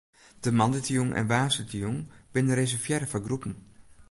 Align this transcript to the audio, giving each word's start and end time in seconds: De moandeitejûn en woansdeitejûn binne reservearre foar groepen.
De 0.43 0.49
moandeitejûn 0.57 1.11
en 1.19 1.25
woansdeitejûn 1.31 1.97
binne 2.33 2.53
reservearre 2.61 3.09
foar 3.11 3.25
groepen. 3.27 3.53